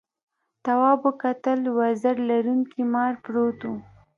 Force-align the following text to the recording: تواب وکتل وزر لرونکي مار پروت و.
تواب 0.65 0.99
وکتل 1.07 1.59
وزر 1.77 2.15
لرونکي 2.29 2.81
مار 2.93 3.13
پروت 3.23 3.59
و. 3.69 3.71